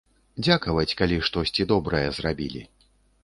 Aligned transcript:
Дзякаваць, 0.45 0.93
калі 1.01 1.19
штосьці 1.27 1.67
добрае 1.73 2.07
зрабілі. 2.21 2.61